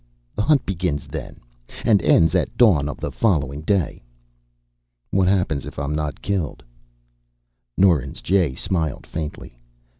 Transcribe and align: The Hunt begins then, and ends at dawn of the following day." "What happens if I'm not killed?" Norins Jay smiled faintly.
The 0.33 0.41
Hunt 0.41 0.65
begins 0.65 1.05
then, 1.05 1.39
and 1.85 2.01
ends 2.01 2.33
at 2.33 2.57
dawn 2.57 2.89
of 2.89 2.99
the 2.99 3.11
following 3.11 3.61
day." 3.61 4.01
"What 5.11 5.27
happens 5.27 5.63
if 5.63 5.77
I'm 5.77 5.93
not 5.93 6.23
killed?" 6.23 6.63
Norins 7.77 8.19
Jay 8.19 8.55
smiled 8.55 9.05
faintly. 9.05 9.59